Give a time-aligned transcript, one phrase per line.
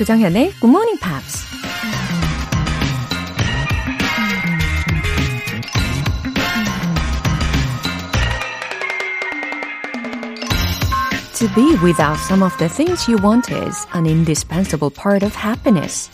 [0.00, 1.44] 조정현의 Good Morning Pops.
[11.34, 16.10] To be without some of the things you want is an indispensable part of happiness.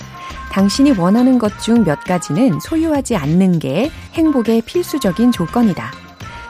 [0.50, 5.92] 당신이 원하는 것 중 몇 가지는 소유하지 않는 게 행복의 필수적인 조건이다.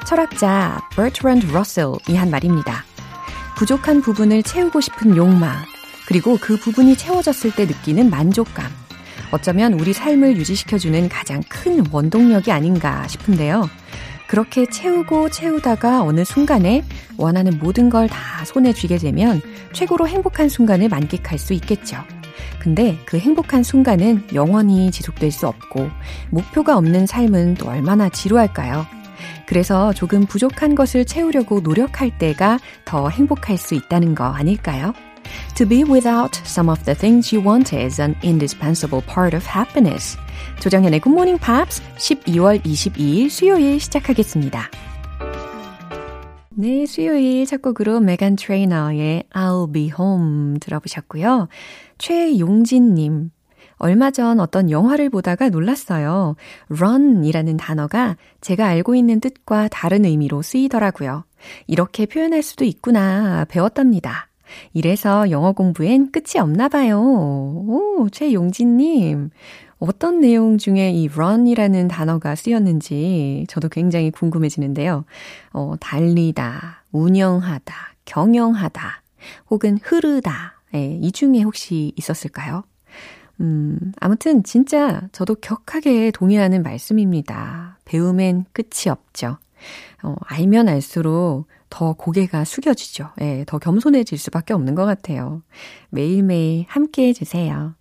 [0.07, 2.87] 철학자 버트런드 러셀이 한 말입니다.
[3.57, 5.67] 부족한 부분을 채우고 싶은 욕망,
[6.07, 8.67] 그리고 그 부분이 채워졌을 때 느끼는 만족감.
[9.33, 13.69] 어쩌면 우리 삶을 유지시켜주는 가장 큰 원동력이 아닌가 싶은데요.
[14.29, 16.85] 그렇게 채우고 채우다가 어느 순간에
[17.17, 19.41] 원하는 모든 걸 다 손에 쥐게 되면
[19.73, 21.99] 최고로 행복한 순간을 만끽할 수 있겠죠.
[22.61, 25.89] 근데 그 행복한 순간은 영원히 지속될 수 없고
[26.31, 28.87] 목표가 없는 삶은 또 얼마나 지루할까요?
[29.47, 34.93] 그래서 조금 부족한 것을 채우려고 노력할 때가 더 행복할 수 있다는 거 아닐까요?
[35.57, 40.17] To be without some of the things you want is an indispensable part of happiness.
[40.61, 44.71] 조정현의 Good Morning Pops 12월 22일 수요일 시작하겠습니다.
[46.59, 51.49] 네, 수요일 첫 곡으로 메간 트레이너의 I'll Be Home 들어보셨고요.
[51.99, 53.31] 최용진님,
[53.79, 56.37] 얼마 전 어떤 영화를 보다가 놀랐어요.
[56.71, 61.25] run이라는 단어가 제가 알고 있는 뜻과 다른 의미로 쓰이더라고요.
[61.67, 64.29] 이렇게 표현할 수도 있구나 배웠답니다.
[64.73, 67.01] 이래서 영어 공부엔 끝이 없나 봐요.
[67.01, 69.31] 오, 최용진님.
[69.79, 75.05] 어떤 내용 중에 이 run이라는 단어가 쓰였는지 저도 굉장히 궁금해지는데요.
[75.53, 77.75] 어, 달리다, 운영하다,
[78.07, 79.03] 경영하다,
[79.51, 80.63] 혹은 흐르다.
[80.75, 82.65] 예, 이 중에 혹시 있었을까요?
[83.41, 87.79] 음, 아무튼 진짜 저도 격하게 동의하는 말씀입니다.
[87.85, 89.37] 배움엔 끝이 없죠.
[90.03, 93.11] 어, 알면 알수록 더 고개가 숙여지죠.
[93.21, 95.43] 예, 더 겸손해질 수밖에 없는 것 같아요.
[95.91, 97.75] 매일매일 함께 해주세요.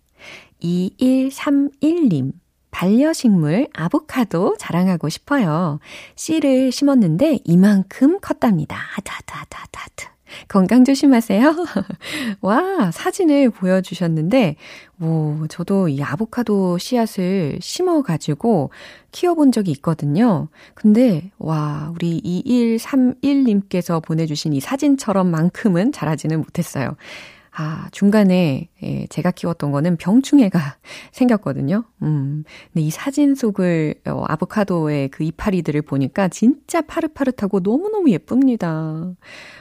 [0.62, 2.32] 2131님.
[2.70, 5.78] 반려식물 아보카도 자랑하고 싶어요.
[6.14, 8.76] 씨를 심었는데 이만큼 컸답니다.
[8.76, 10.15] 하트, 하트, 하트, 하트, 하트.
[10.48, 11.54] 건강 조심하세요.
[12.40, 14.56] 와, 사진을 보여주셨는데,
[15.00, 18.70] 오, 저도 이 아보카도 씨앗을 심어가지고
[19.12, 20.48] 키워본 적이 있거든요.
[20.74, 26.96] 근데, 와, 우리 2131님께서 보내주신 이 사진처럼 만큼은 자라지는 못했어요.
[27.58, 30.76] 아, 중간에 예, 제가 키웠던 거는 병충해가
[31.12, 31.84] 생겼거든요.
[32.02, 32.44] 음.
[32.72, 39.10] 근데 이 사진 속을 어, 아보카도의 그 이파리들을 보니까 진짜 파릇파릇하고 너무너무 예쁩니다.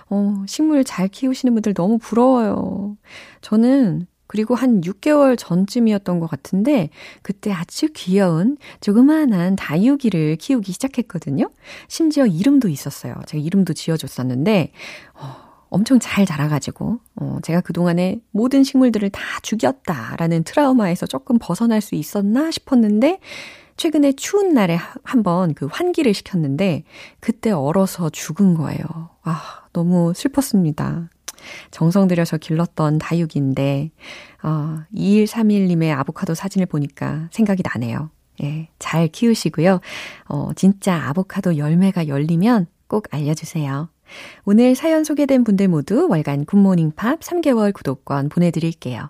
[0.09, 2.97] 어, 식물 잘 키우시는 분들 너무 부러워요.
[3.39, 6.89] 저는 그리고 한 6개월 전쯤이었던 것 같은데,
[7.21, 11.49] 그때 아주 귀여운 조그마한 다육이를 키우기 시작했거든요.
[11.87, 13.13] 심지어 이름도 있었어요.
[13.27, 14.71] 제가 이름도 지어줬었는데,
[15.13, 15.44] 어,
[15.75, 22.49] 엄청 잘 자라가지고, 어, 제가 그동안에 모든 식물들을 다 죽였다라는 트라우마에서 조금 벗어날 수 있었나
[22.49, 23.19] 싶었는데,
[23.75, 26.85] 최근에 추운 날에 한번 그 환기를 시켰는데,
[27.19, 28.85] 그때 얼어서 죽은 거예요.
[29.23, 31.09] 아, 너무 슬펐습니다.
[31.71, 33.91] 정성 들여서 길렀던 다육인데,
[34.43, 38.11] 어, 2131님의 아보카도 사진을 보니까 생각이 나네요.
[38.43, 39.81] 예, 잘 키우시고요.
[40.29, 43.89] 어, 진짜 아보카도 열매가 열리면 꼭 알려주세요.
[44.45, 49.09] 오늘 사연 소개된 분들 모두 월간 굿모닝 팝 3개월 구독권 보내드릴게요.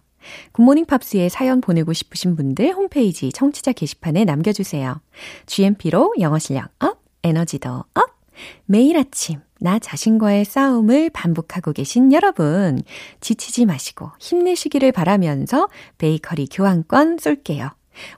[0.54, 5.02] 굿모닝 팝스에 사연 보내고 싶으신 분들 홈페이지 청취자 게시판에 남겨주세요.
[5.46, 8.16] GMP로 영어 실력 up, 에너지도 up!
[8.66, 12.82] 매일 아침 나 자신과의 싸움을 반복하고 계신 여러분,
[13.22, 17.70] 지치지 마시고 힘내시기를 바라면서 베이커리 교환권 쏠게요.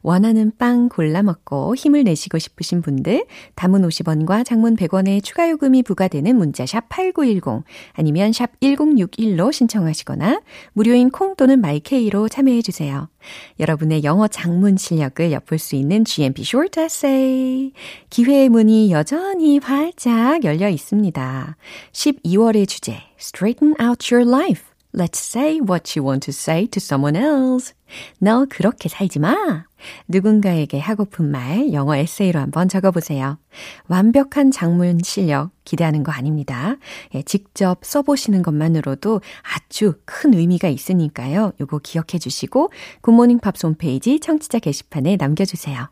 [0.01, 6.35] 원하는 빵 골라 먹고 힘을 내시고 싶으신 분들 단문 50원과 장문 100원의 추가 요금이 부과되는
[6.35, 10.41] 문자 샵 8910 아니면 샵 1061로 신청하시거나
[10.73, 13.09] 무료인 콩 또는 마이케이로 참여해 주세요.
[13.59, 17.73] 여러분의 영어 장문 실력을 엿볼 수 있는 GMP Short Essay.
[18.09, 21.57] 기회의 문이 여전히 활짝 열려 있습니다.
[21.91, 24.63] 12월의 주제 Straighten out your life.
[24.93, 27.73] Let's say what you want to say to someone else.
[28.19, 29.66] 너 그렇게 살지 마.
[30.07, 33.37] 누군가에게 하고픈 말 영어 에세이로 한번 적어보세요.
[33.87, 36.77] 완벽한 장문 실력 기대하는 거 아닙니다.
[37.15, 39.21] 예, 직접 써보시는 것만으로도
[39.55, 41.53] 아주 큰 의미가 있으니까요.
[41.59, 42.71] 요거 기억해 주시고
[43.01, 45.89] 굿모닝 팝스 홈페이지 청취자 게시판에 남겨주세요.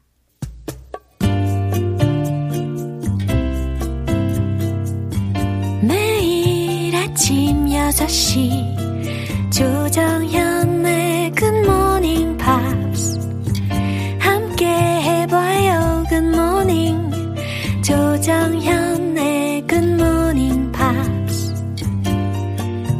[5.82, 8.86] 매일 아침 6시
[9.52, 10.45] 조정현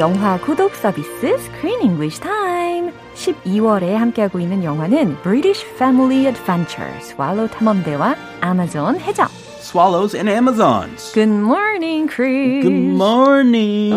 [0.00, 2.92] 영화 구독 서비스 Screen English Time.
[3.14, 9.28] 12월에 함께하고 있는 영화는 British Family Adventure, swallow 탐험대와 아마존 해적.
[9.60, 11.12] Swallows and Amazons.
[11.12, 12.62] Good morning, Chris.
[12.62, 13.92] Good morning.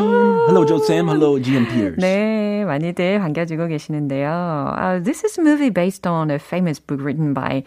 [0.48, 1.08] Hello, Joe Sam.
[1.08, 1.98] Hello, GM Peers.
[1.98, 4.76] 네, 많이들 반겨주고 계시는데요.
[4.76, 7.64] Uh, this is a movie based on a famous book written by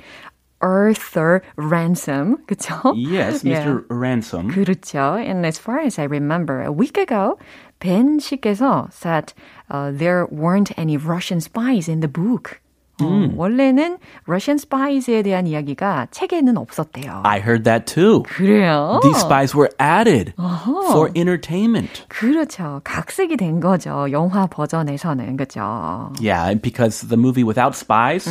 [0.63, 2.95] Arthur Ransom, 그쵸?
[2.95, 3.47] Yes, Mr.
[3.47, 3.81] Yeah.
[3.89, 4.51] Ransom.
[4.51, 5.19] 그렇죠.
[5.19, 7.39] And as far as I remember, a week ago,
[7.81, 9.33] Ben 씨께서 said
[9.71, 12.61] uh, there weren't any Russian spies in the book.
[13.02, 13.98] 어, 원래는
[14.28, 17.22] Russian spies에 대한 이야기가 책에는 없었대요.
[17.24, 18.24] I heard that too.
[18.24, 19.00] 그래요?
[19.04, 20.34] These spies were added
[20.92, 22.06] for entertainment.
[22.08, 22.82] 그렇죠.
[22.84, 24.08] 각색이 된 거죠.
[24.12, 25.38] 영화 버전에서는.
[25.38, 26.12] 그죠?
[26.20, 28.28] Yeah, because the movie without spies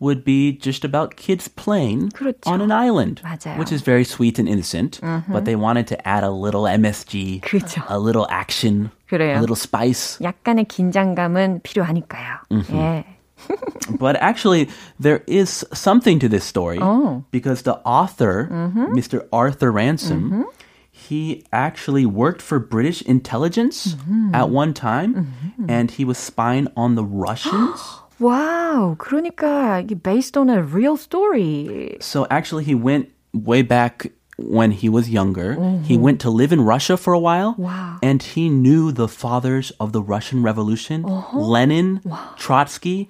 [0.00, 2.46] would be just about kids playing 그렇죠.
[2.50, 3.58] on an island, 맞아요.
[3.58, 5.00] which is very sweet and innocent.
[5.28, 7.82] But they wanted to add a little MSG, 그렇죠.
[7.88, 9.36] a little action, 그래요.
[9.36, 10.18] a little spice.
[10.22, 12.36] 약간의 긴장감은 필요하니까요.
[12.72, 13.04] 예.
[13.99, 14.69] But actually,
[14.99, 17.23] there is something to this story Oh.
[17.31, 18.93] because the author, Mm-hmm.
[18.93, 19.25] Mr.
[19.31, 20.45] Arthur Ransom,
[20.91, 24.35] he actually worked for British intelligence Mm-hmm.
[24.35, 25.33] at one time,
[25.67, 27.79] and he was spying on the Russians.
[28.19, 28.97] 와우.
[28.97, 31.97] 그러니까 이게 based on a real story.
[32.01, 35.54] so actually, he went way back when he was younger.
[35.84, 37.62] He went to live in Russia for a while, Mm-hmm.
[37.62, 37.98] Wow.
[38.02, 41.38] and he knew the fathers of the Russian Revolution, Uh-huh.
[41.38, 42.00] Lenin,
[42.36, 43.08] Trotsky.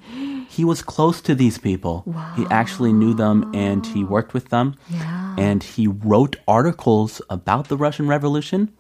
[0.56, 2.04] He was close to these people.
[2.36, 4.74] He actually knew them, and he worked with them.
[4.90, 5.34] Yeah.
[5.38, 8.70] And he wrote articles about the Russian Revolution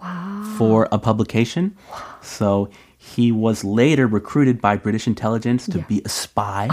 [0.58, 1.74] for a publication.
[2.22, 2.68] So
[3.03, 5.85] he was later recruited by British intelligence to Yeah.
[5.87, 6.67] be a spy.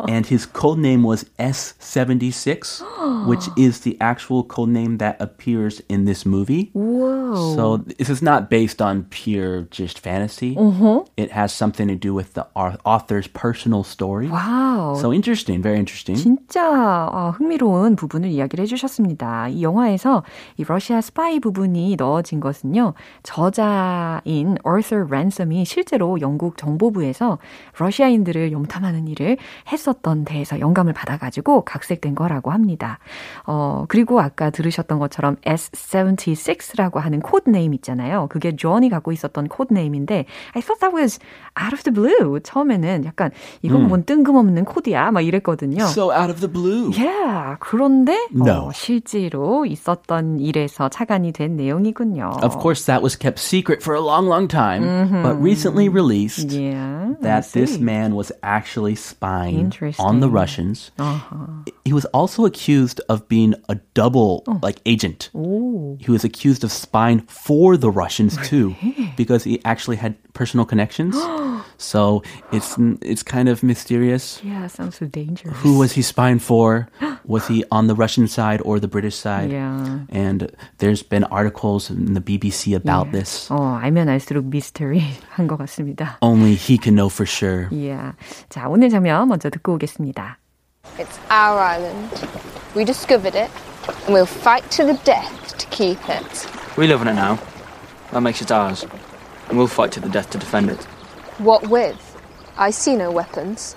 [0.07, 2.81] and his code name was S76,
[3.27, 6.71] which is the actual code name that appears in this movie.
[6.73, 7.35] Whoa.
[7.55, 10.55] So this is not based on pure just fantasy.
[10.57, 11.03] Uh-huh.
[11.17, 14.29] It has something to do with the au- author's personal story.
[14.29, 14.95] 와우.
[14.99, 16.15] So interesting, very interesting.
[16.17, 19.49] 진짜 아, 흥미로운 부분을 이야기를 해주셨습니다.
[19.49, 20.23] 이 영화에서
[20.57, 22.93] 이 러시아 스파이 부분이 넣어진 것은요.
[23.23, 27.38] 저자인 Arthur Ransom이 실제로 영국 정보부에서
[27.78, 29.36] 러시아인들을 염탐하는 일을
[29.70, 32.98] 했었던 데에서 영감을 받아가지고 각색된 거라고 합니다.
[33.46, 38.26] 어, 그리고 아까 들으셨던 것처럼 S76라고 하는 code name 있잖아요.
[38.30, 40.24] 그게 존이 갖고 있었던 code name인데
[40.54, 41.18] I thought that was
[41.60, 42.40] out of the blue.
[42.40, 43.30] 처음에는 약간
[43.62, 45.84] 이건 뭔 뜬금없는 코드야 막 이랬거든요.
[45.84, 46.90] So out of the blue.
[46.96, 47.56] Yeah.
[47.60, 48.68] 그런데 No.
[48.68, 52.30] 어, 실제로 있었던 일에서 착안이 된 내용이군요.
[52.42, 54.82] Of course, that was kept secret for a long, long time,
[55.22, 56.72] but recently released Mm-hmm.
[56.72, 57.14] Yeah.
[57.20, 60.90] That this man was actually spying on the Russians.
[60.98, 61.46] Uh-huh.
[61.84, 64.58] He was also accused of being a double, Oh.
[64.62, 65.30] like, agent.
[65.34, 65.96] 오.
[66.04, 68.74] He was accused of spying for the Russians too,
[69.16, 71.15] because he actually had personal connections.
[71.77, 74.41] so it's it's kind of mysterious.
[74.43, 75.57] Yeah, sounds so dangerous.
[75.63, 76.87] Who was he spying for?
[77.25, 79.51] Was he on the Russian side or the British side?
[79.51, 80.05] Yeah.
[80.09, 83.49] And there's been articles in the BBC about this.
[83.49, 86.17] 어, 알면 알수록 미스터리한 것 같습니다.
[86.21, 87.67] Only he can know for sure.
[87.71, 88.13] Yeah.
[88.49, 90.37] 자, 오늘 장면 먼저 듣고 오겠습니다.
[90.97, 92.09] It's our island.
[92.75, 93.51] We discovered it,
[94.05, 96.47] and we'll fight to the death to keep it.
[96.77, 97.37] We live on it now.
[98.11, 98.85] That makes it ours.
[99.52, 100.82] And we'll fight to the death to defend it.
[101.36, 102.16] What with?
[102.56, 103.76] I see no weapons.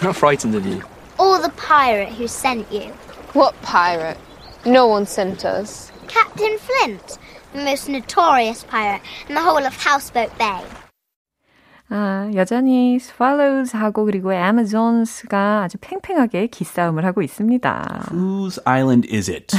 [0.00, 0.82] I'm not frightened of you.
[1.16, 2.88] Or the pirate who sent you.
[3.32, 4.18] What pirate?
[4.66, 5.92] No one sent us.
[6.08, 7.18] Captain Flint,
[7.52, 10.60] the most notorious pirate in the whole of Houseboat Bay.
[11.94, 18.08] 아, 여전히 Swallows하고 그리고 Amazons가 아주 팽팽하게 기싸움을 하고 있습니다.
[18.10, 19.54] Whose island is it?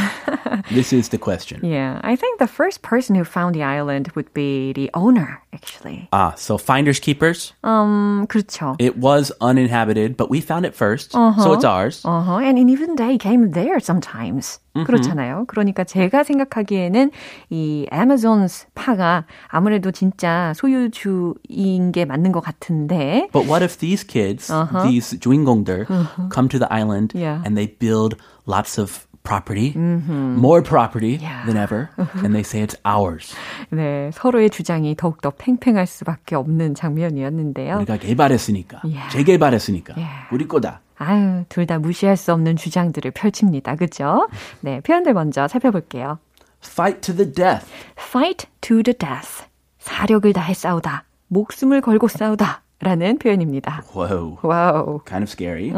[0.73, 1.61] this is the question.
[1.63, 6.09] Yeah, I think the first person who found the island would be the owner, actually.
[6.11, 7.53] Ah, so finders keepers.
[7.63, 8.75] 음, 그렇죠.
[8.79, 12.01] It was uninhabited, but we found it 1st so it's ours.
[12.03, 12.41] Uh-huh.
[12.41, 14.59] And even they came there sometimes.
[14.73, 15.45] 그렇잖아요.
[15.47, 17.11] 그러니까 제가 생각하기에는
[17.51, 23.27] 이 Amazon's 파가 아무래도 진짜 소유주인 게 맞는 것 같은데.
[23.33, 24.51] But what if these kids,
[24.83, 25.85] these 주인공들,
[26.33, 27.41] come to the island Yeah.
[27.45, 28.15] and they build
[28.47, 31.45] lots of property, more property Yeah.
[31.45, 31.89] than ever,
[32.23, 33.33] and they say it's ours.
[33.71, 37.77] 네, 서로의 주장이 더욱더 팽팽할 수밖에 없는 장면이었는데요.
[37.77, 39.09] 우리가 개발했으니까, Yeah.
[39.11, 40.27] 재개발했으니까, Yeah.
[40.31, 40.81] 우리 거다.
[40.97, 43.75] 아유, 둘 다 무시할 수 없는 주장들을 펼칩니다.
[43.75, 44.27] 그죠?
[44.61, 46.19] 네, 표현들 먼저 살펴볼게요.
[46.65, 47.65] Fight to the death.
[47.97, 49.43] fight to the death.
[49.79, 51.03] 사력을 다해 싸우다.
[51.33, 52.61] 목숨을 걸고 싸우다.
[52.79, 53.83] 라는 표현입니다.
[53.95, 54.99] Whoa, wow.
[55.05, 55.71] kind of scary.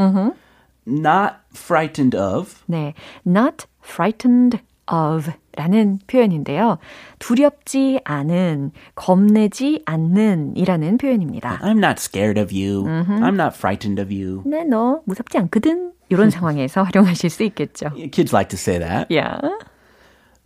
[0.88, 2.56] Not frightened of.
[2.66, 2.94] 네,
[3.28, 4.60] not frightened
[4.92, 6.80] of 라는 표현인데요.
[7.20, 11.60] 두렵지 않은, 겁내지 않는 이라는 표현입니다.
[11.60, 12.84] I'm not scared of you.
[12.86, 14.42] I'm not frightened of you.
[14.46, 15.94] 네, 너 무섭지 않거든?
[16.10, 17.90] 이런 상황에서 활용하실 수 있겠죠.
[18.12, 19.08] Kids like to say that.
[19.10, 19.40] Yeah.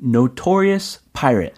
[0.01, 1.53] Notorious pirate.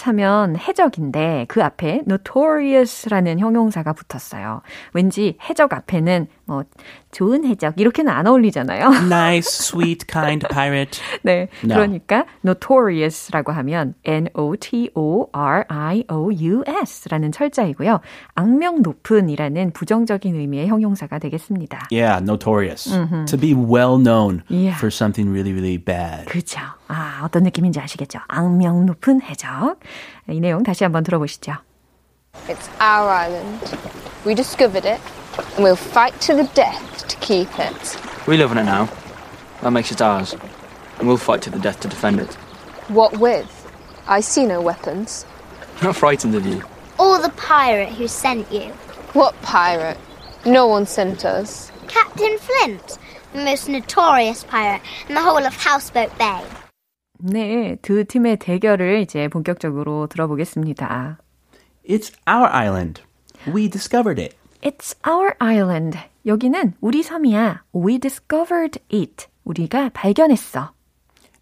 [0.00, 4.62] 하면 해적인데 그 앞에 notoriously,라는 형용사가 붙었어요.
[4.92, 6.64] 왠지 해적 앞에는 뭐
[7.12, 8.88] 좋은 해적 이렇게는 안 어울리잖아요.
[9.06, 11.00] Nice, sweet, kind pirate.
[11.22, 11.48] 네.
[11.64, 11.74] No.
[11.74, 18.00] 그러니까 notorious라고 하면 N O T O R I O U S라는 철자이고요.
[18.34, 21.88] 악명 높은이라는 부정적인 의미의 형용사가 되겠습니다.
[21.90, 22.90] Yeah, notorious.
[23.26, 24.76] To be well known Yeah.
[24.76, 26.26] for something really, really bad.
[26.26, 26.60] 그렇죠.
[26.88, 28.18] 아, 어떤 느낌인지 아시겠죠?
[28.28, 29.78] 악명 높은 해적.
[30.28, 31.54] 이 내용 다시 한번 들어보시죠.
[32.47, 33.77] It's our island.
[34.25, 35.01] We discovered it,
[35.55, 37.97] and we'll fight to the death to keep it.
[38.27, 38.89] We live on it now.
[39.61, 40.35] That makes it ours.
[40.99, 42.33] And we'll fight to the death to defend it.
[42.89, 43.51] What with?
[44.07, 45.25] I see no weapons.
[45.83, 46.63] Not frightened of you.
[46.97, 48.71] Or the pirate who sent you.
[49.13, 49.97] What pirate?
[50.45, 51.71] No one sent us.
[51.87, 52.97] Captain Flint,
[53.33, 56.41] the most notorious pirate in the whole of Houseboat Bay.
[57.19, 61.17] 네, 두 팀의 대결을 이제 본격적으로 들어보겠습니다.
[61.83, 63.01] It's our island.
[63.51, 64.35] We discovered it.
[64.61, 65.97] It's our island.
[66.25, 67.63] 여기는 우리 섬이야.
[67.73, 69.27] We discovered it.
[69.45, 70.71] 우리가 발견했어.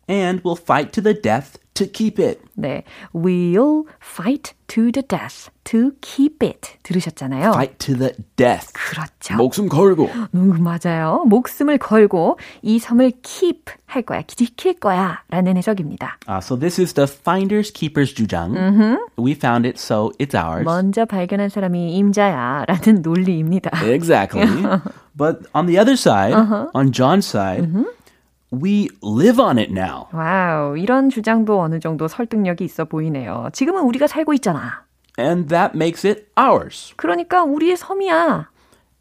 [0.07, 2.41] And we'll fight to the death to keep it.
[2.55, 2.83] 네,
[3.13, 6.77] we'll fight to the death to keep it.
[6.83, 7.51] 들으셨잖아요.
[7.51, 8.71] Fight to the death.
[8.73, 9.35] 그렇죠.
[9.35, 10.09] 목숨 걸고.
[10.35, 11.23] 음, 맞아요.
[11.27, 16.17] 목숨을 걸고 이 섬을 keep 할 거야, 지킬 거야 라는 해석입니다.
[16.27, 18.53] Uh, so this is the finders keepers 주장.
[19.17, 20.63] We found it, so it's ours.
[20.63, 23.71] 먼저 발견한 사람이 임자야 라는 논리입니다.
[23.85, 24.47] Exactly.
[25.15, 26.33] but on the other side,
[26.73, 27.67] on John's side,
[28.52, 30.06] We live on it now.
[30.12, 33.48] 와우, 이런 주장도 어느 정도 설득력이 있어 보이네요.
[33.52, 34.84] 지금은 우리가 살고 있잖아.
[35.18, 36.94] And that makes it ours.
[36.96, 38.50] 그러니까 우리의 섬이야.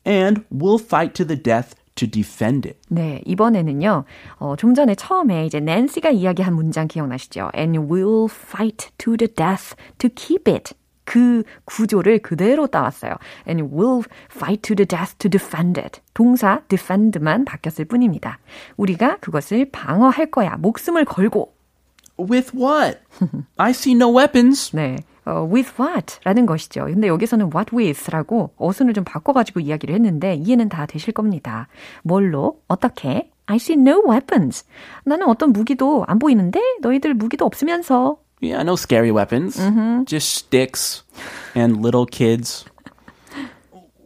[0.07, 2.79] And we'll fight to the death to defend it.
[2.89, 4.05] 네, 이번에는요,
[4.37, 7.51] 어, 좀 전에 처음에 이제 낸시가 이야기한 문장 기억나시죠?
[7.55, 10.73] And we'll fight to the death to keep it.
[11.09, 13.15] 그 구조를 그대로 따왔어요.
[13.47, 16.01] And we'll fight to the death to defend it.
[16.13, 18.37] 동사 defend만 바뀌었을 뿐입니다.
[18.77, 20.57] 우리가 그것을 방어할 거야.
[20.57, 21.51] 목숨을 걸고.
[22.19, 22.99] With what?
[23.57, 24.69] I see no weapons.
[24.77, 24.97] 네.
[25.25, 26.19] 어, with what?
[26.25, 26.85] 라는 것이죠.
[26.85, 31.67] 근데 여기서는 what with?라고 어순을 좀 바꿔가지고 이야기를 했는데 이해는 다 되실 겁니다.
[32.03, 32.61] 뭘로?
[32.67, 33.31] 어떻게?
[33.47, 34.63] I see no weapons.
[35.05, 39.59] 나는 어떤 무기도 안 보이는데 너희들 무기도 없으면서 Yeah, no scary weapons.
[40.05, 41.03] Just sticks
[41.55, 42.65] and little kids.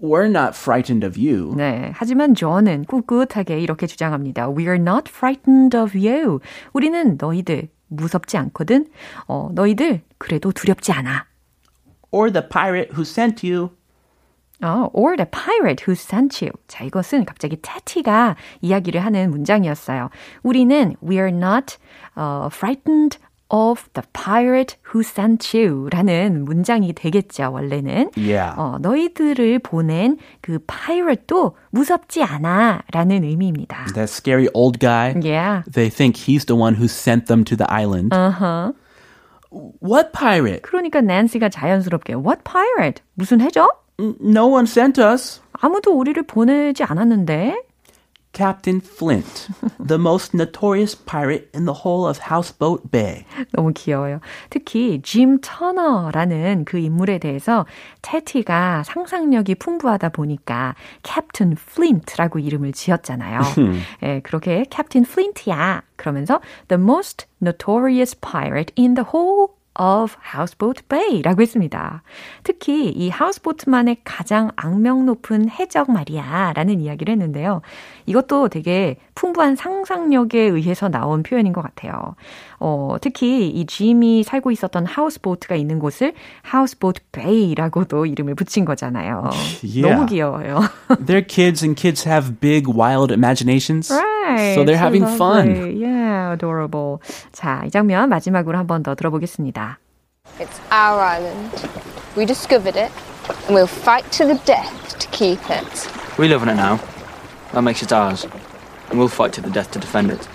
[0.01, 1.53] We're not frightened of you.
[1.55, 1.91] 네.
[1.95, 4.49] 하지만 존은 꿋꿋하게 이렇게 주장합니다.
[4.49, 6.39] We are not frightened of you.
[6.73, 8.87] 우리는 너희들 무섭지 않거든.
[9.27, 11.25] 어, 너희들 그래도 두렵지 않아.
[12.11, 13.69] Or the pirate who sent you.
[14.61, 16.51] 어, or the pirate who sent you.
[16.67, 20.09] 자, 이것은 갑자기 테티가 이야기를 하는 문장이었어요.
[20.41, 21.77] 우리는 we are not
[22.17, 23.19] uh, frightened
[23.53, 28.09] of the pirate who sent you 라는 문장이 되겠죠, 원래는.
[28.17, 28.55] Yeah.
[28.57, 33.85] 어, 너희들을 보낸 그 pirate도 무섭지 않아 라는 의미입니다.
[33.93, 35.13] That scary old guy.
[35.21, 35.61] Yeah.
[35.71, 38.11] They think he's the one who sent them to the island.
[38.11, 38.73] Uh-huh.
[39.79, 40.63] What pirate?
[40.63, 43.03] 그러니까 낸시가 자연스럽게 what pirate?
[43.13, 43.69] 무슨 해적?
[43.99, 45.41] No one sent us.
[45.53, 47.61] 아무도 우리를 보내지 않았는데.
[48.33, 49.47] Captain Flint,
[49.79, 53.25] the most notorious pirate in the whole of Houseboat Bay.
[53.51, 54.21] 너무 귀여워요.
[54.49, 57.67] 특히 짐 터너라는 그 인물에 대해서
[58.01, 63.41] 테티가 상상력이 풍부하다 보니까 Captain Flint라고 이름을 지었잖아요.
[64.01, 65.83] 예, 그렇게 Captain Flint야.
[65.95, 72.03] 그러면서 the most notorious pirate in the whole of Houseboat Bay라고 했습니다.
[72.43, 77.61] 특히 이 하우스보트만의 가장 악명 높은 해적 말이야 라는 이야기를 했는데요.
[78.05, 82.15] 이것도 되게 풍부한 상상력에 의해서 나온 표현인 것 같아요.
[82.59, 89.29] 어, 특히 이 짐이 살고 있었던 하우스보트가 있는 곳을 하우스보트 베이라고도 이름을 붙인 거잖아요.
[89.63, 89.81] Yeah.
[89.95, 90.61] 너무 귀여워요.
[91.05, 93.91] They're kids, and kids have big, wild imaginations.
[93.91, 94.55] Right.
[94.55, 95.47] So they're so having fun.
[95.53, 95.81] lovely.
[95.83, 96.33] Yeah.
[96.33, 96.99] adorable.
[97.31, 99.77] 자, 이 장면 마지막으로 한 번 더 들어보겠습니다.
[100.39, 101.51] It's our island.
[102.17, 102.91] We discovered it,
[103.47, 105.89] and we'll fight to the death to keep it.
[106.17, 106.79] We live on it now.
[107.53, 108.25] That makes it ours.
[108.89, 110.25] And we'll fight to the death to defend it.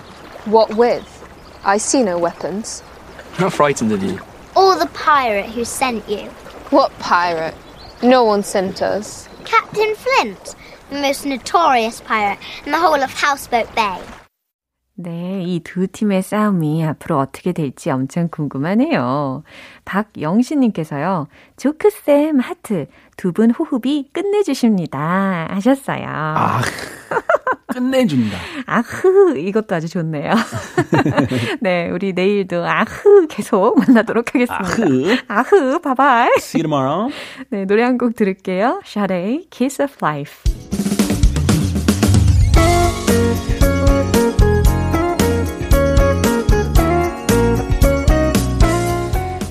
[0.45, 1.15] What with?
[1.63, 2.81] I see no weapons.
[3.39, 4.19] Not frightened of you.
[4.55, 6.29] Or the pirate who sent you.
[6.71, 7.55] What pirate?
[8.01, 9.27] No one sent us.
[9.43, 10.55] Captain Flint,
[10.89, 14.01] the most notorious pirate in the whole of Houseboat Bay.
[15.01, 19.43] 네, 이 두 팀의 싸움이 앞으로 어떻게 될지 엄청 궁금하네요.
[19.85, 25.47] 박영신님께서요, 조크쌤 하트, 두 분 호흡이 끝내주십니다.
[25.51, 26.05] 하셨어요.
[26.05, 26.59] 아,
[27.67, 28.37] 끝내준다.
[28.67, 30.33] 아흐, 이것도 아주 좋네요.
[31.61, 34.65] 네, 우리 내일도 아흐 계속 만나도록 하겠습니다.
[34.65, 35.15] 아흐.
[35.29, 36.29] 아흐, bye bye.
[36.39, 37.09] See you tomorrow.
[37.51, 38.81] 네, 노래 한 곡 들을게요.
[38.83, 40.68] Sade, Kiss of Life.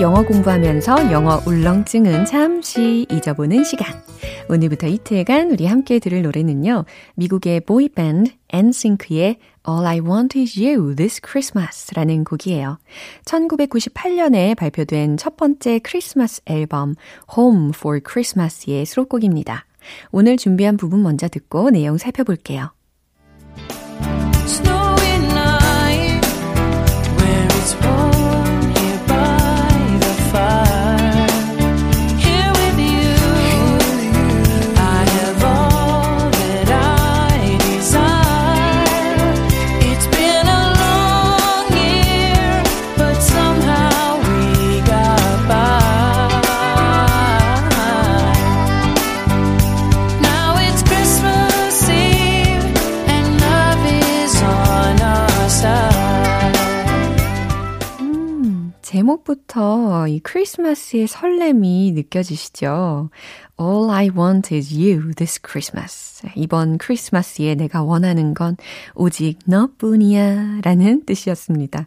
[0.00, 4.02] 영어 공부하면서 영어 울렁증은 잠시 잊어보는 시간.
[4.48, 6.84] 오늘부터 이틀간 우리 함께 들을 노래는요.
[7.14, 12.78] 미국의 보이밴드 엔싱크의 All I Want Is You This Christmas 라는 곡이에요.
[13.24, 16.96] 1998년에 발표된 첫 번째 크리스마스 앨범
[17.36, 19.64] Home for Christmas의 수록곡입니다.
[20.10, 22.72] 오늘 준비한 부분 먼저 듣고 내용 살펴볼게요.
[59.14, 63.10] 제목부터 이 크리스마스의 설렘이 느껴지시죠?
[63.60, 66.26] All I want is you this Christmas.
[66.34, 68.56] 이번 크리스마스에 내가 원하는 건
[68.94, 71.86] 오직 너뿐이야 라는 뜻이었습니다.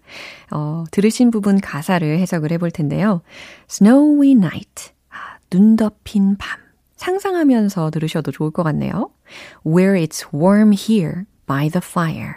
[0.52, 3.22] 어, 들으신 부분 가사를 해석을 해볼 텐데요.
[3.70, 4.92] Snowy night.
[5.10, 6.60] 아, 눈 덮인 밤.
[6.96, 9.10] 상상하면서 들으셔도 좋을 것 같네요.
[9.66, 12.36] Where it's warm here by the fire.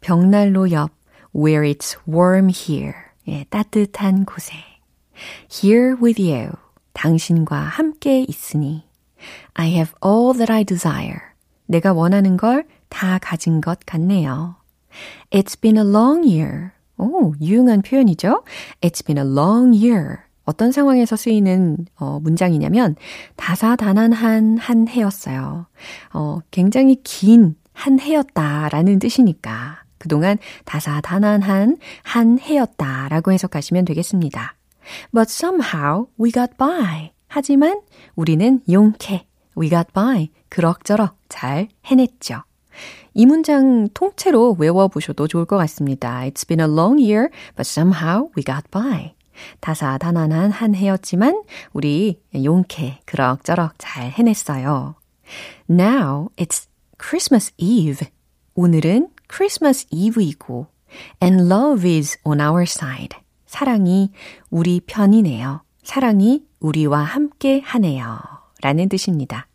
[0.00, 0.90] 벽난로 옆
[1.34, 3.07] Where it's warm here.
[3.28, 4.54] 예, 따뜻한 곳에.
[5.50, 6.50] Here with you.
[6.94, 8.84] 당신과 함께 있으니.
[9.54, 11.20] I have all that I desire.
[11.66, 14.56] 내가 원하는 걸 다 가진 것 같네요.
[15.30, 16.70] It's been a long year.
[16.96, 18.42] 오, 유용한 표현이죠?
[18.80, 20.18] It's been a long year.
[20.44, 22.96] 어떤 상황에서 쓰이는 어, 문장이냐면
[23.36, 25.66] 다사다난한 한 해였어요.
[26.14, 34.56] 어, 굉장히 긴 한 해였다라는 뜻이니까 그동안 다사다난한 한 해였다라고 해석하시면 되겠습니다.
[35.12, 37.12] But somehow we got by.
[37.28, 37.80] 하지만
[38.14, 39.26] 우리는 용케.
[39.56, 40.30] We got by.
[40.48, 42.42] 그럭저럭 잘 해냈죠.
[43.14, 46.20] 이 문장 통째로 외워보셔도 좋을 것 같습니다.
[46.20, 49.14] It's been a long year, but somehow we got by.
[49.60, 54.94] 다사다난한 한 해였지만 우리 용케 그럭저럭 잘 해냈어요.
[55.68, 56.66] Now it's
[57.00, 58.08] Christmas Eve.
[58.54, 60.66] 오늘은 크리스마스 이브이고
[61.22, 63.16] and love is on our side.
[63.46, 64.10] 사랑이
[64.50, 65.62] 우리 편이네요.
[65.82, 68.18] 사랑이 우리와 함께 하네요.
[68.62, 69.46] 라는 뜻입니다.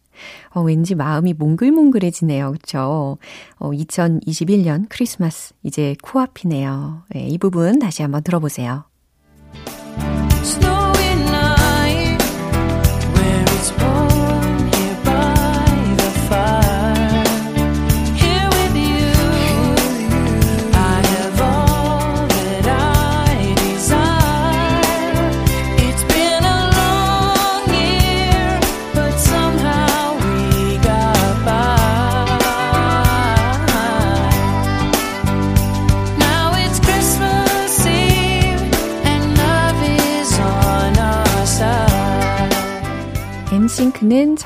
[0.52, 2.54] 어, 왠지 마음이 몽글몽글해지네요.
[2.54, 3.18] 그쵸?
[3.58, 7.04] 어, 2021년 크리스마스 이제 코앞이네요.
[7.10, 8.86] 네, 이 부분 다시 한번 들어보세요.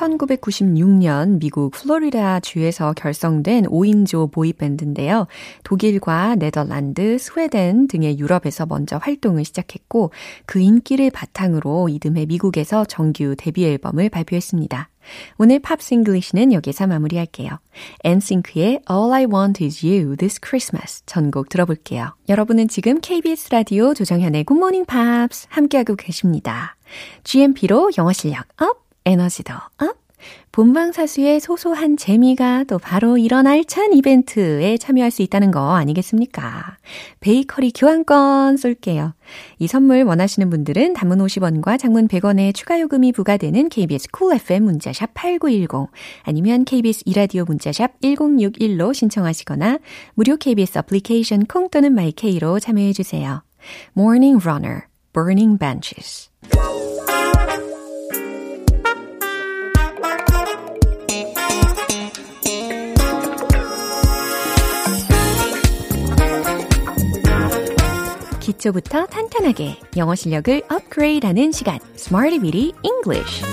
[0.08, 5.28] 1996년 미국 플로리다 주에서 결성된 5인조 보이밴드인데요.
[5.63, 10.12] 독일과 네덜란드, 스웨덴 등의 유럽에서 먼저 활동을 시작했고
[10.46, 14.89] 그 인기를 바탕으로 이듬해 미국에서 정규 데뷔 앨범을 발표했습니다.
[15.38, 17.60] 오늘 Pops English는 여기서 마무리할게요.
[18.04, 22.13] NSYNC의 All I Want Is You This Christmas 전곡 들어볼게요.
[22.28, 26.76] 여러분은 지금 KBS 라디오 조정현의 Good Morning Pops 함께하고 계십니다.
[27.24, 29.97] GMP로 영어 실력 up, 에너지도 up,
[30.52, 36.78] 본방사수의 소소한 재미가 또 바로 이런 알찬 이벤트에 참여할 수 있다는 거 아니겠습니까?
[37.22, 39.13] 베이커리 교환권 쏠게요.
[39.60, 45.13] 이 선물 원하시는 분들은 단문 50원과 장문 100원의 추가 요금이 부과되는 KBS Cool FM 문자샵
[45.13, 45.89] 8910
[46.24, 49.80] 아니면 KBS 2라디오 문자샵 1061로 신청하시거나
[50.15, 53.43] 무료 KBS 애플리케이션 콩 또는 my K로 참여해 주세요.
[53.96, 56.30] Morning Runner, Burning Benches
[68.47, 73.43] 기초부터 탄탄하게 영어 실력을 업그레이드하는 시간 Smarty Weedy English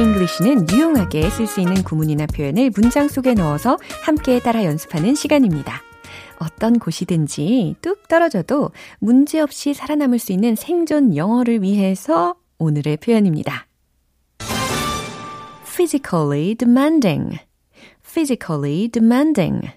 [0.00, 5.82] English는 유용하게 쓸 수 있는 구문이나 표현을 문장 속에 넣어서 함께 따라 연습하는 시간입니다.
[6.38, 13.69] 어떤 곳이든지 뚝 떨어져도 문제없이 살아남을 수 있는 생존 영어를 위해서 오늘의 표현입니다.
[15.80, 17.38] Physically demanding.
[18.04, 19.70] physically demanding.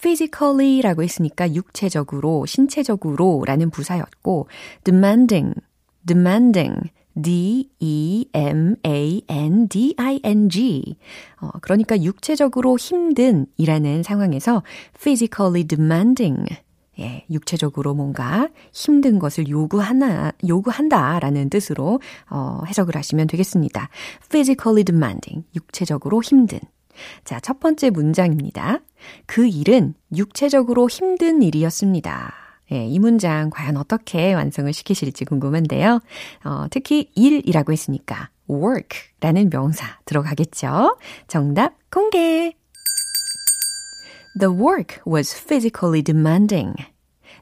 [0.00, 4.46] physically라고 했으니까 육체적으로, 신체적으로 라는 부사였고,
[4.84, 5.54] demanding,
[6.06, 8.26] demanding, D-E-M-A-N-D-I-N-G.
[11.40, 14.62] 어, 그러니까 육체적으로 힘든 이라는 상황에서
[14.96, 16.46] physically demanding.
[16.98, 23.88] 예, 육체적으로 뭔가 힘든 것을 요구하나, 요구한다 라는 뜻으로, 어, 해석을 하시면 되겠습니다.
[24.28, 25.44] physically demanding.
[25.54, 26.60] 육체적으로 힘든.
[27.24, 28.80] 자, 첫 번째 문장입니다.
[29.26, 32.32] 그 일은 육체적으로 힘든 일이었습니다.
[32.72, 36.00] 예, 이 문장 과연 어떻게 완성을 시키실지 궁금한데요.
[36.44, 40.96] 어, 특히 일이라고 했으니까 work라는 명사 들어가겠죠.
[41.28, 42.54] 정답 공개!
[44.38, 46.74] The work was physically demanding.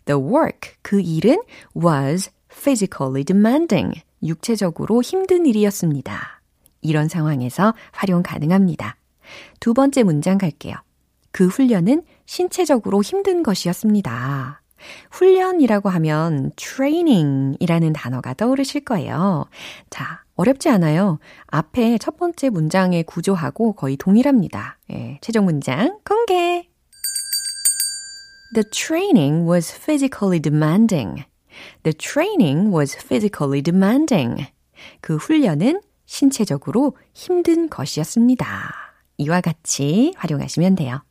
[0.05, 1.39] The work, 그 일은
[1.75, 4.03] was physically demanding.
[4.23, 6.43] 육체적으로 힘든 일이었습니다.
[6.83, 8.97] 이런 상황에서 활용 가능합니다.
[9.61, 10.75] 두 번째 문장 갈게요.
[11.31, 14.63] 그 훈련은 신체적으로 힘든 것이었습니다.
[15.13, 19.47] 훈련이라고 하면 training이라는 단어가 떠오르실 거예요.
[19.91, 21.19] 자, 어렵지 않아요.
[21.47, 24.79] 앞에 첫 번째 문장의 구조하고 거의 동일합니다.
[24.93, 26.72] 예, 최종 문장 공개!
[28.55, 31.25] The training was physically demanding.
[31.85, 34.47] The training was physically demanding.
[35.01, 38.75] 그 훈련은 신체적으로 힘든 것이었습니다.
[39.17, 41.03] 이와 같이 활용하시면 돼요.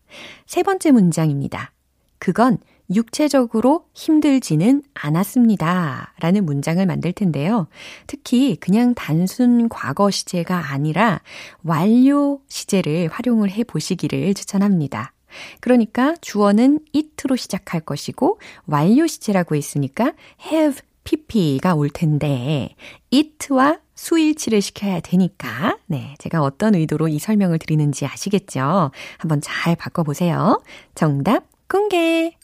[0.45, 1.71] 세 번째 문장입니다.
[2.19, 2.59] 그건
[2.93, 6.13] 육체적으로 힘들지는 않았습니다.
[6.19, 7.67] 라는 문장을 만들 텐데요.
[8.05, 11.21] 특히 그냥 단순 과거 시제가 아니라
[11.63, 15.13] 완료 시제를 활용을 해 보시기를 추천합니다.
[15.59, 20.13] 그러니까 주어는 it로 시작할 것이고 완료 시제라고 했으니까
[20.45, 22.75] have pp가 올 텐데
[23.11, 28.91] it와 수일치를 시켜야 되니까 네, 제가 어떤 의도로 이 설명을 드리는지 아시겠죠?
[29.17, 30.61] 한번 잘 바꿔 보세요.
[30.95, 32.35] 정답 공개.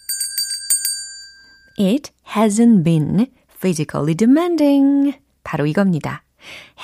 [1.80, 3.28] It hasn't been
[3.60, 5.18] physically demanding.
[5.44, 6.24] 바로 이겁니다.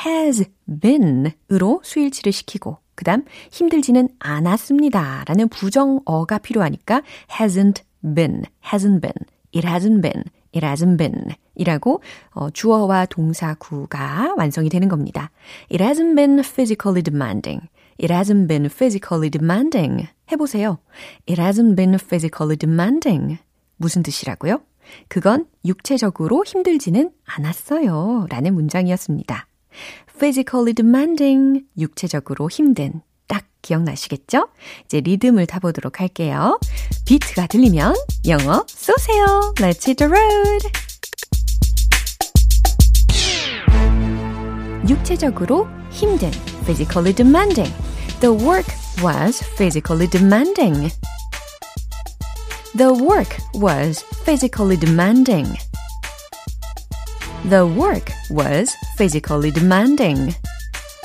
[0.05, 0.45] has
[0.81, 5.25] been으로 수일치를 시키고 그 다음 힘들지는 않았습니다.
[5.27, 7.01] 라는 부정어가 필요하니까
[7.37, 7.81] hasn't
[8.15, 9.13] been, hasn't been,
[9.53, 10.23] it hasn't been,
[10.55, 15.31] it hasn't been 이라고 어, 주어와 동사구가 완성이 되는 겁니다.
[15.69, 17.67] It hasn't been physically demanding.
[18.01, 20.07] It hasn't been physically demanding.
[20.31, 20.79] 해보세요.
[21.27, 23.37] It hasn't been physically demanding.
[23.75, 24.61] 무슨 뜻이라고요?
[25.09, 28.27] 그건 육체적으로 힘들지는 않았어요.
[28.29, 29.47] 라는 문장이었습니다.
[30.22, 33.02] physically demanding, 육체적으로 힘든.
[33.26, 34.48] 딱 기억나시겠죠?
[34.86, 36.58] 이제 리듬을 타보도록 할게요.
[37.04, 37.94] 비트가 들리면
[38.26, 39.54] 영어 쏘세요.
[39.58, 40.68] Let's hit the road.
[44.88, 46.30] 육체적으로 힘든,
[46.64, 47.70] physically demanding.
[48.20, 48.66] The work
[49.02, 50.90] was physically demanding.
[52.76, 55.46] The work was physically demanding.
[57.48, 60.34] The work was physically demanding.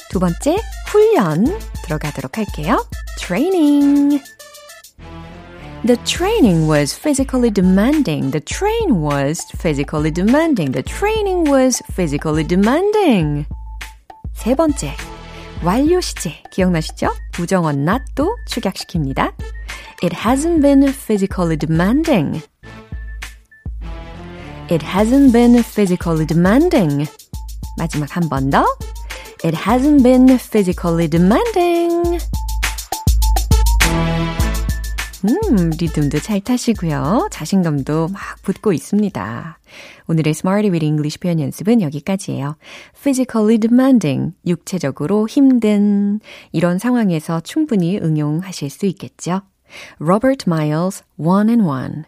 [0.10, 1.46] 두 번째, 훈련
[1.86, 2.86] 들어가도록 할게요.
[3.20, 4.22] Training.
[5.86, 8.32] The training was physically demanding.
[8.32, 10.72] The train was physically demanding.
[10.72, 13.46] The training was physically demanding.
[14.34, 14.96] 세 번째,
[15.64, 17.14] 완료 시제 기억나시죠?
[17.34, 19.34] 부정어 not도 축약시킵니다.
[20.04, 22.42] It hasn't been physically demanding.
[24.71, 27.07] It hasn't been physically demanding.
[27.79, 28.67] 마지막 한 번 더.
[29.43, 32.19] It hasn't been physically demanding.
[35.25, 37.29] 음, 리듬도 잘 타시고요.
[37.33, 39.59] 자신감도 막 붙고 있습니다.
[40.07, 42.57] 오늘의 Smarty with English 표현 연습은 여기까지예요.
[42.95, 46.21] Physically demanding, 육체적으로 힘든
[46.53, 49.41] 이런 상황에서 충분히 응용하실 수 있겠죠.
[49.99, 52.05] Robert Miles, One and One.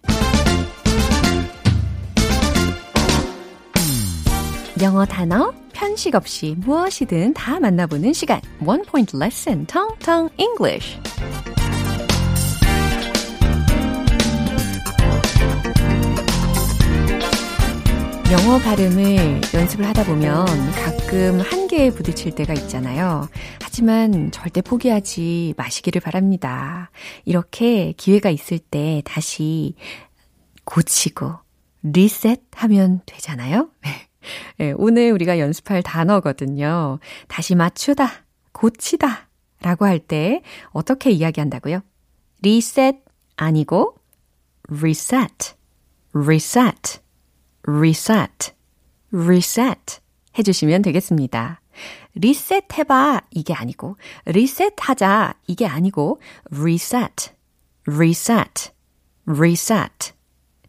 [4.83, 8.41] 영어 단어 편식 없이 무엇이든 다 만나보는 시간.
[8.65, 10.99] One Point Lesson, Tong Tong English.
[18.33, 23.29] 영어 발음을 연습을 하다 보면 가끔 한계에 부딪힐 때가 있잖아요.
[23.61, 26.91] 하지만 절대 포기하지 마시기를 바랍니다.
[27.27, 29.75] 이렇게 기회가 있을 때 다시
[30.65, 31.35] 고치고
[31.83, 33.69] 리셋하면 되잖아요.
[34.59, 36.99] 네, 오늘 우리가 연습할 단어거든요.
[37.29, 39.29] 다시 맞추다, 고치다
[39.63, 41.83] 라고 할 때 어떻게 이야기한다고요?
[42.43, 42.97] 리셋
[43.37, 43.97] 아니고
[44.71, 45.55] reset,
[46.15, 47.01] reset.
[47.69, 48.53] reset,
[49.13, 49.99] reset
[50.39, 51.61] 해주시면 되겠습니다.
[52.15, 56.21] 리셋 해봐 이게 아니고 리셋 하자 이게 아니고
[56.53, 57.33] reset,
[57.87, 58.71] reset,
[59.27, 60.13] reset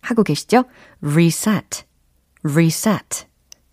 [0.02, 0.66] 하고 계시죠?
[1.02, 1.84] reset,
[2.44, 3.26] reset,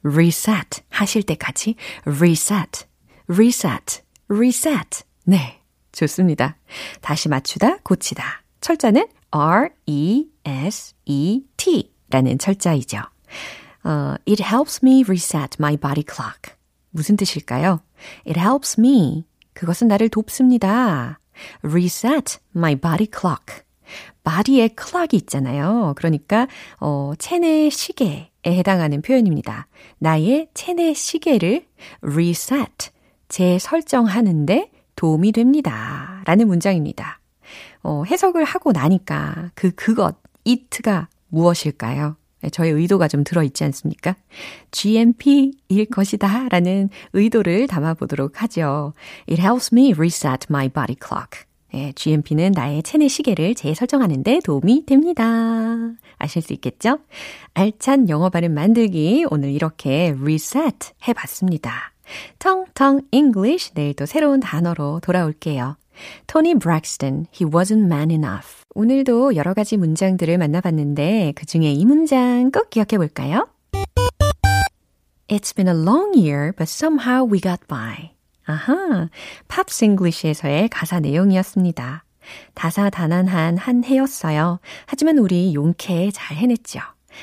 [0.04, 1.74] reset 하실 때까지
[2.06, 2.86] reset,
[3.28, 5.60] reset, reset 네,
[5.92, 6.56] 좋습니다.
[7.00, 8.42] 다시 맞추다, 고치다.
[8.60, 10.32] 철자는 R-E-S-E-T
[12.10, 12.98] 라는 철자이죠.
[13.84, 16.54] 어, it helps me reset my body clock.
[16.90, 17.80] 무슨 뜻일까요?
[18.26, 19.24] It helps me.
[19.52, 21.20] 그것은 나를 돕습니다.
[21.62, 23.62] reset my body clock.
[24.28, 25.94] Body에 clock이 있잖아요.
[25.96, 26.46] 그러니까
[26.80, 29.66] 어, 체내 시계에 해당하는 표현입니다.
[29.98, 31.64] 나의 체내 시계를
[32.02, 32.90] reset,
[33.28, 36.22] 재설정하는데 도움이 됩니다.
[36.26, 37.20] 라는 문장입니다.
[37.82, 42.16] 어, 해석을 하고 나니까 그 그것, it가 무엇일까요?
[42.52, 44.14] 저의 의도가 좀 들어있지 않습니까?
[44.70, 48.92] GMP일 것이다 라는 의도를 담아보도록 하죠.
[49.28, 51.47] It helps me reset my body clock.
[51.74, 55.24] 예, GMP는 나의 체내 시계를 재설정하는데 도움이 됩니다.
[56.16, 56.98] 아실 수 있겠죠?
[57.54, 61.92] 알찬 영어 발음 만들기 오늘 이렇게 reset 해봤습니다.
[62.38, 65.76] 텅텅 English 내일 또 새로운 단어로 돌아올게요.
[66.26, 68.64] 토니 브렉스턴, he wasn't man enough.
[68.74, 73.48] 오늘도 여러 가지 문장들을 만나봤는데 그 중에 이 문장 꼭 기억해 볼까요?
[75.28, 78.17] It's been a long year, but somehow we got by.
[78.48, 79.10] 아하,
[79.46, 82.02] Pops English에서의 가사 내용이었습니다.
[82.54, 84.58] 다사다난한 한 해였어요.
[84.86, 86.80] 하지만 우리 용케 잘 해냈죠.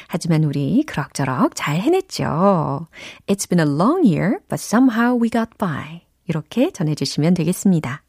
[0.08, 2.88] 하지만 우리 그럭저럭 잘 해냈죠.
[3.26, 6.02] It's been a long year, but somehow we got by.
[6.28, 8.04] 이렇게 전해주시면 되겠습니다.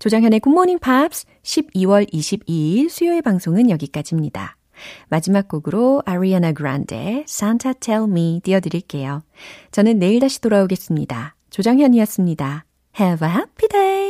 [0.00, 4.56] 조정현의 굿모닝 팝스 12월 22일 수요일 방송은 여기까지입니다.
[5.08, 9.22] 마지막 곡으로 아리아나 그란데 Santa Tell Me 띄워드릴게요.
[9.70, 11.35] 저는 내일 다시 돌아오겠습니다.
[11.56, 12.66] 조정현이었습니다.
[13.00, 14.05] Have a happy day!